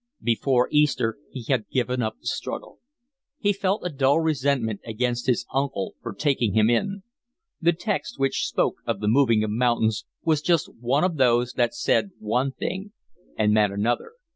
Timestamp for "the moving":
8.99-9.43